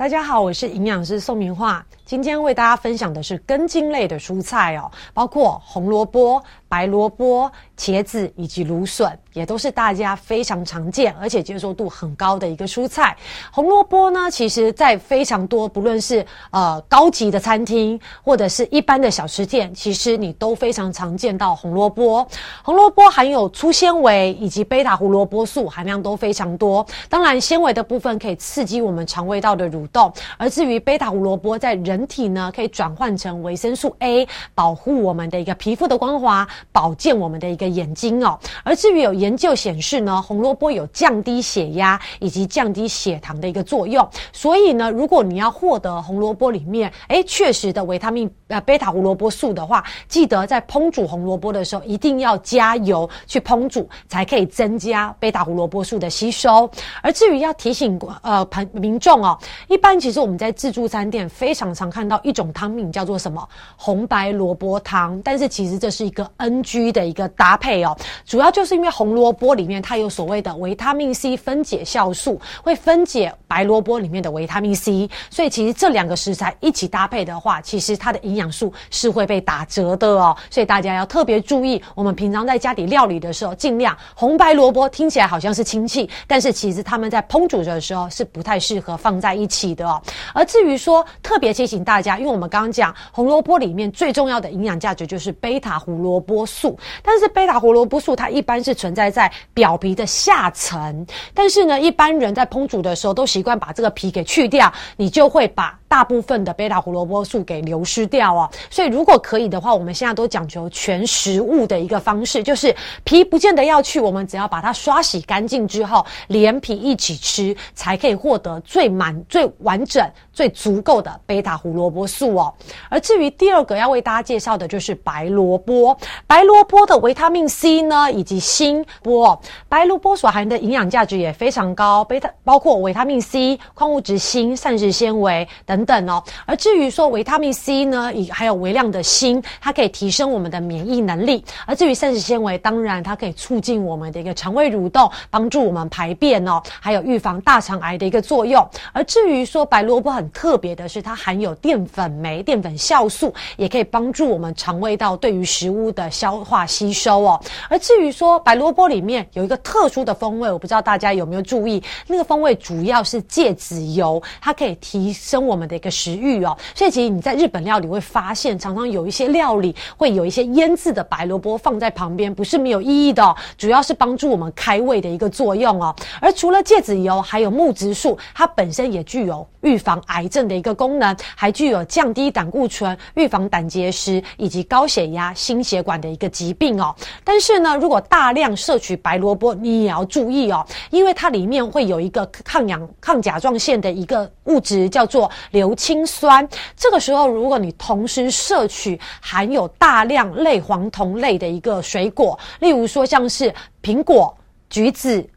[0.00, 1.84] 大家好，我是营养师宋明化。
[2.10, 7.48] 今天为大家分享的是根茎类的蔬菜哦，包括红萝卜、白萝卜、
[7.78, 13.16] 茄子以及芦笋，也都是大家非常常见而且接受度很高的一个蔬菜。
[13.52, 22.26] 红萝卜呢，其实在非常多不论是呃高级的餐厅或者是一般的小吃店，其实你都非常常见到红萝卜。
[22.64, 26.84] 红萝卜含有粗纤维以及贝塔胡萝卜素含量都非常多。
[27.08, 38.38] 当然，纤维的部分可以刺激我们肠胃道的蠕动，而至于贝塔胡萝卜在人人体呢，可以转换成维生素 A，保护我们的一个皮肤的光滑，保健我们的一个眼睛哦。
[38.64, 44.08] 而至于有研究显示呢，红萝卜有降低血压以及降低血糖的一个作用。
[44.32, 56.70] 所以呢，如果你要获得红萝卜里面诶确实的维他命呃贝塔胡萝卜素的话，记得在烹煮红萝卜的时候一定要加油去烹煮，才可以增加贝塔胡萝卜素的吸收。
[57.02, 63.46] 而至于要提醒呃朋民众哦，一般其实我们在自助餐店非常常看到一种汤品叫做什么？
[63.76, 90.00] 红白萝卜汤，但是其实这是一个 NG 的一个搭配哦，主要就是因为红萝卜里面它有所谓的维他命 C 分解酵素，会分解白萝卜里面的维他命 C，所以其实这两个食材一起搭配的话，其实它的营养素是会被打折的哦，所以大家要特别注意，我们平常在家里料理的时候，尽量红白萝卜听起来好像是亲戚，但是其实他们在烹煮的时候是不太适合放在一起的哦。
[90.34, 108.48] 而至于说特别提醒大家，因为我们刚刚讲红萝卜里面最重要的营养价值就是贝塔胡萝卜素，但是贝塔胡萝卜素它一般是存在在表皮的下层，但是呢，一般人在烹煮的时候都习惯把这个皮给去掉，你就会把大部分的贝塔胡萝卜素给流失掉哦。
[108.70, 122.54] 所以如果可以的话，我们现在都讲求全食物的一个方式，就是皮不见得要去，我们只要把它刷洗干净之后，连皮一起吃，才可以获得最满、最完整、最足够的贝塔胡萝卜素哦。
[122.88, 125.96] 而至于第二个要为大家介绍的就是白萝卜，
[126.28, 136.22] 白萝卜的维他命 C 呢，以及锌波，白萝卜所含的营养价值也非常高，贝塔包括维他命 C、矿物质锌、膳食纤维等等等哦。
[136.46, 148.66] 而至于说维他命 C 呢，以还有微量的锌，它可以提升我们的免疫能力；而至于膳食纤维，当然它可以促进我们的一个肠胃蠕动，帮助我们排便哦，还有预防大肠癌的一个作用。
[148.92, 157.40] 而至于说白萝卜很特别的是，它含有淀粉酶、淀粉酵素，也可以帮助我们肠胃道对于食物的消化吸收哦。
[157.68, 166.54] 而至于说白萝卜里面有一个特殊的风味，我不知道大家有没有注意，那个风味主要是芥子油，它可以提升我们的一个食欲哦。
[166.74, 175.94] 所以其实你在日本料理会发现，常常有一些料理会有一些腌制的白萝卜放在旁边，不是没有意义的，主要是帮助我们开胃的一个作用哦。
[176.20, 186.94] 而除了芥子油，还有木质素，它本身也具有预防癌症的一个功能，还具有降低胆固醇、预防胆结石以及高血压、心血管的一个疾病哦。
[187.22, 195.30] 但是呢，如果大量摄取白萝卜，你也要注意哦，因为它里面会有一个抗氧抗甲状腺的一个物质，叫做
[195.60, 196.48] 硫氰酸。
[196.74, 204.34] 这个时候，如果你同时摄取含有大量类黄酮类的一个水果，例如说像是苹果、
[204.68, 205.28] 橘子。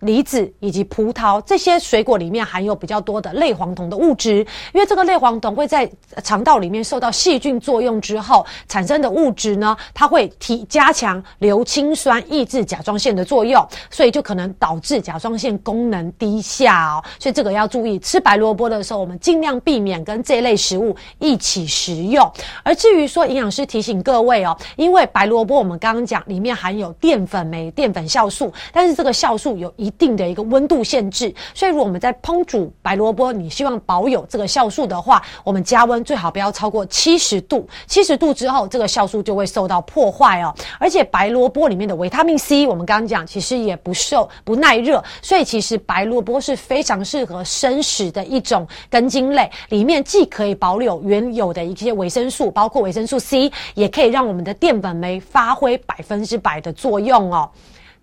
[0.00, 5.90] 梨子以及葡萄这些水果里面含有比较多的类黄酮的物质，因为这个类黄酮会在
[6.22, 17.04] 肠道里面受到细菌作用之后产生的物质呢，它会提加强硫氰酸抑制甲状腺的作用，所以就可能导致甲状腺功能低下哦。
[17.18, 22.30] 所以这个要注意，吃白萝卜的时候，我们尽量避免跟这类食物一起食用。
[22.62, 37.66] 而至于说营养师提醒各位哦，因为白萝卜我们刚刚讲里面含有淀粉酶、淀粉酵素，但是这个酵素有一一定的一个温度限制，所以如果我们在烹煮白萝卜，你希望保有这个酵素的话，我们加温最好不要超过七十度。
[37.86, 40.54] 七十度之后，这个酵素就会受到破坏哦。
[40.78, 57.48] 而且白萝卜里面的维他命 C，我们刚刚讲其实也不受不耐热，所以其实白萝卜是非常适合生食的一种根茎类，里面既可以保留原有的一些维生素，包括维生素 C，也可以让我们的淀粉酶发挥百分之百的作用哦。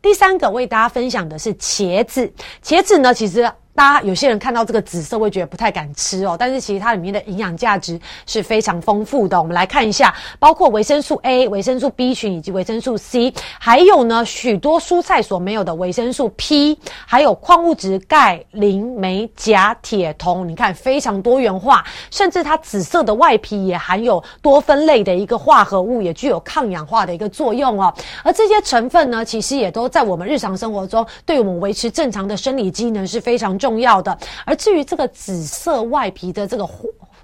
[0.05, 2.31] 第三个为大家分享的是茄子，
[2.63, 3.51] 茄子呢，其实。
[3.75, 9.37] 大家有些人看到这个紫色会觉得不太敢吃哦，但是其实它里面的营养价值是非常丰富的。
[9.37, 20.47] 我们来看一下，包括维生素 A、维生素 B 群以及维生素 C，还有呢许多蔬菜所没有的维生素 P，还有矿物质钙、磷、镁、钾、铁、铜。
[20.47, 27.93] 你看非常多元化，甚至它紫色的外皮也含有多酚类的一个化合物，也具有抗氧化的一个作用哦。
[28.23, 33.64] 而这些成分呢，其实也都在我们日常生活中对我们维持正常的生理机能是非常重。
[33.65, 34.15] 重要的。
[34.45, 36.69] 而至于这个紫色外皮的这个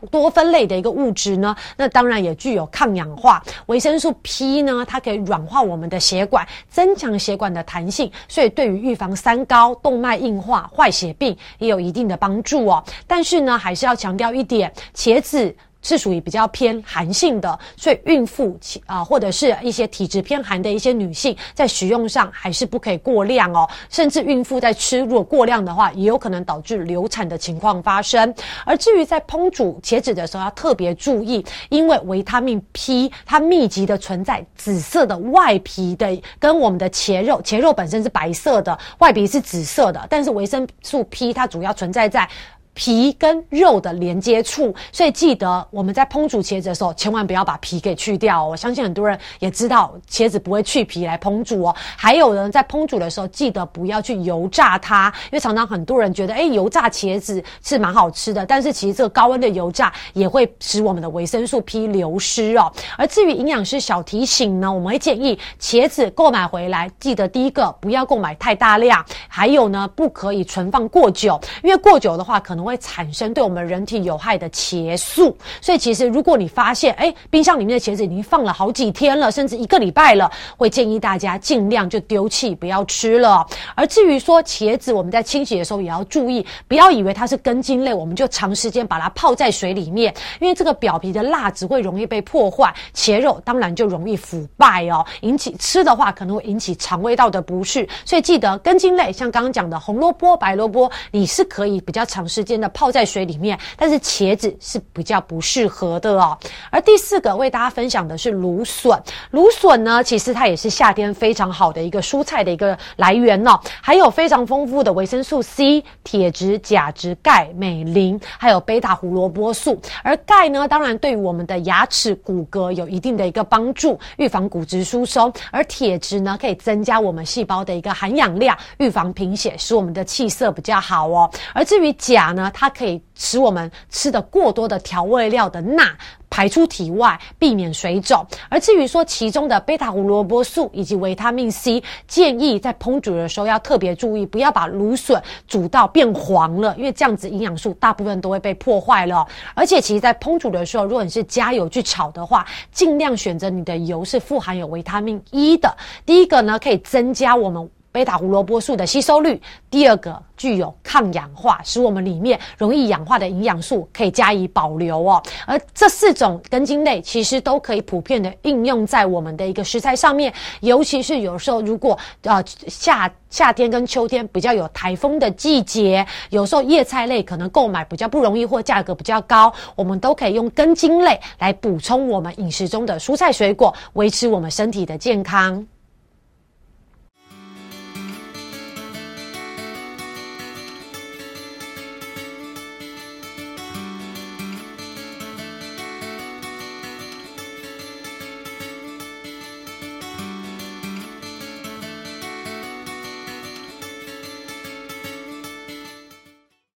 [0.10, 3.44] 多酚类的一个物质呢，那当然也具有抗氧化。
[3.68, 12.84] 维生素 P 呢，它可以软化我们的血管，增强血管的弹性，所以对于预防三高、动脉硬化、坏血病也有一定的帮助哦。
[13.06, 15.56] 但是呢，还是要强调一点，茄子。
[15.82, 23.68] 是属于比较偏寒性的，所以孕妇啊，或者是一些体质偏寒的一些女性，在食用上还是不可以过量哦。
[23.90, 28.34] 甚至孕妇在吃，如果过量的话，也有可能导致流产的情况发生。
[28.66, 42.28] 而至于在烹煮茄子的时候，要特别注意，因为维他命 P 它密集的存在紫色的外皮的，跟我们的茄肉，茄肉本身是白色的，外皮是紫色的，但是维生素 P 它主要存在在。
[42.74, 48.46] 皮跟肉的连接处，所以记得我们在烹煮茄子的时候，千万不要把皮给去掉。
[48.46, 51.76] 我相信很多人也知道，茄子不会去皮来烹煮哦。
[51.98, 62.72] 还有人在烹煮的时候，记得不要去油炸它，因为常常很多人觉得，哎，油炸茄子是蛮好吃的，但是其实这个高温的油炸也会使我们的维生素 P 流失哦。
[62.98, 72.72] 而至于营养师小提醒呢，我们会建议茄子购买回来，记得第一个不要购买太大量，还有呢，不可以存放过久，因为过久的话可能会。
[72.72, 83.46] 会产生对我们人体有害的茄素，所以其实如果你发现，哎，冰箱里面的茄子已经放了好几天了，甚至一个礼拜了，会建议大家尽量就丢弃，不要吃了。
[83.76, 97.86] 而至于说茄子，我们在清洗的时候也要注意，不要以为它是根茎类，我们就长时间把它泡在水里面，因为这个表皮的蜡质会容易被破坏，茄肉当然就容易腐败哦，引起吃的话可能会引起肠胃道的不适。
[98.06, 102.51] 所以记得根茎类，像刚刚讲的红萝卜、白萝卜，你是可以比较长时间。
[102.70, 106.38] 泡在水里面，但是茄子是比较不适合的哦。
[106.70, 108.98] 而第四个为大家分享的是芦笋，
[109.32, 119.80] 芦笋呢，其实它也是夏天非常好的一个蔬菜的一个来源哦，还有非常丰富的维生素 C、铁质、钾质、钙、镁、磷，还有贝塔胡萝卜素。
[120.04, 125.32] 而钙呢，当然对于我们的牙齿、骨骼有一定的一个帮助，预防骨质疏松。
[125.52, 131.30] 而铁质呢，可以增加我们细胞的一个含氧量，预防贫血，使我们的气色比较好哦。
[131.54, 135.84] 而至于钾呢呢，它可以使我们吃的过多的调味料的钠
[136.30, 138.26] 排出体外，避免水肿。
[138.50, 149.28] 而至于说其中的贝塔胡萝卜素以及维他命 C，建议在烹煮的时候要特别注意，不要把芦笋煮到变黄了，因为这样子营养素大部分都会被破坏了。
[149.54, 155.76] 而且其实，在烹煮的时候，如果你是加油去炒的话，尽量选择你的油是富含有维他命 E 的。
[156.06, 157.70] 第一个呢，可以增加我们。
[157.92, 159.40] 贝塔胡萝卜素的吸收率，
[159.70, 165.22] 第二个具有抗氧化，使我们里面容易氧化的营养素可以加以保留哦。
[165.46, 185.66] 而这四种根茎类其实都可以普遍的应用在我们的一个食材上面，尤其是有时候如果呃夏夏天跟秋天比较有台风的季节，有时候叶菜类可能购买比较不容易或价格比较高，我们都可以用根茎类来补充我们饮食中的蔬菜水果，维持我们身体的健康。